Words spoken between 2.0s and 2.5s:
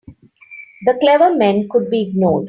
ignored.